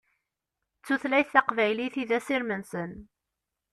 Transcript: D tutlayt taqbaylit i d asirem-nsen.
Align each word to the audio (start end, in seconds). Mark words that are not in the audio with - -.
D 0.77 0.81
tutlayt 0.85 1.29
taqbaylit 1.33 1.95
i 2.01 2.03
d 2.09 2.11
asirem-nsen. 2.17 2.91